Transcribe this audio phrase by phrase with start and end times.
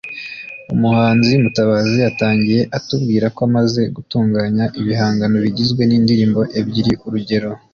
[0.73, 7.49] Umuhanzi Mutabazi yatangiye atubwira ko amaze gutunganya ibihangano bigizwe n’indirimbo ebyiri urugero